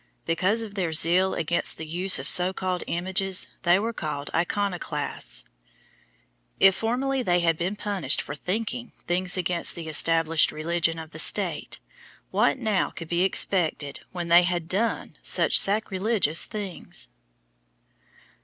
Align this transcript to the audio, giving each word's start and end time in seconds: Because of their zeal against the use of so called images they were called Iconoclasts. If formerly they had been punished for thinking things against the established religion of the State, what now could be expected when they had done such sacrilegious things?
Because 0.25 0.63
of 0.63 0.73
their 0.73 0.93
zeal 0.93 1.35
against 1.35 1.77
the 1.77 1.85
use 1.85 2.17
of 2.17 2.27
so 2.27 2.53
called 2.53 2.83
images 2.87 3.45
they 3.61 3.77
were 3.77 3.93
called 3.93 4.31
Iconoclasts. 4.33 5.43
If 6.59 6.73
formerly 6.73 7.21
they 7.21 7.41
had 7.41 7.55
been 7.55 7.75
punished 7.75 8.19
for 8.19 8.33
thinking 8.33 8.93
things 9.05 9.37
against 9.37 9.75
the 9.75 9.87
established 9.87 10.51
religion 10.51 10.97
of 10.97 11.11
the 11.11 11.19
State, 11.19 11.79
what 12.31 12.57
now 12.57 12.89
could 12.89 13.09
be 13.09 13.21
expected 13.21 13.99
when 14.11 14.27
they 14.27 14.41
had 14.41 14.67
done 14.67 15.17
such 15.21 15.59
sacrilegious 15.59 16.45
things? 16.47 17.09